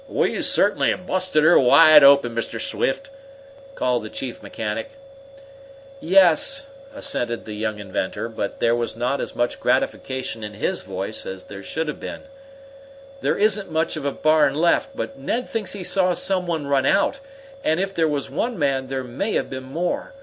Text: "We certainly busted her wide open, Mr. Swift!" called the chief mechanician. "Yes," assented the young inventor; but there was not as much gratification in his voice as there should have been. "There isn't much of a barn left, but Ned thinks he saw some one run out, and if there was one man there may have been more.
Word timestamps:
"We 0.09 0.41
certainly 0.41 0.91
busted 0.95 1.43
her 1.43 1.59
wide 1.59 2.01
open, 2.03 2.33
Mr. 2.33 2.59
Swift!" 2.59 3.11
called 3.75 4.01
the 4.01 4.09
chief 4.09 4.41
mechanician. 4.41 4.89
"Yes," 5.99 6.65
assented 6.91 7.45
the 7.45 7.53
young 7.53 7.77
inventor; 7.77 8.27
but 8.27 8.59
there 8.59 8.73
was 8.75 8.95
not 8.95 9.21
as 9.21 9.35
much 9.35 9.59
gratification 9.59 10.43
in 10.43 10.55
his 10.55 10.81
voice 10.81 11.27
as 11.27 11.43
there 11.43 11.61
should 11.61 11.87
have 11.87 11.99
been. 11.99 12.23
"There 13.21 13.37
isn't 13.37 13.69
much 13.69 13.95
of 13.95 14.03
a 14.03 14.11
barn 14.11 14.55
left, 14.55 14.95
but 14.95 15.19
Ned 15.19 15.47
thinks 15.47 15.73
he 15.73 15.83
saw 15.83 16.15
some 16.15 16.47
one 16.47 16.65
run 16.65 16.87
out, 16.87 17.19
and 17.63 17.79
if 17.79 17.93
there 17.93 18.07
was 18.07 18.27
one 18.27 18.57
man 18.57 18.87
there 18.87 19.03
may 19.03 19.33
have 19.33 19.51
been 19.51 19.65
more. 19.65 20.15